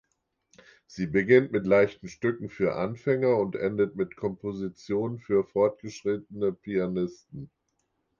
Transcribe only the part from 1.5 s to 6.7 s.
mit leichten Stücken für Anfänger und endet mit Kompositionen für fortgeschrittene